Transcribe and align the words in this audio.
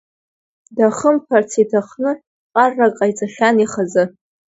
Дахымԥарц 0.75 1.51
иҭахны 1.61 2.11
ԥҟаррак 2.43 2.93
ҟаиҵахьан 2.97 3.55
ихазы… 3.63 4.03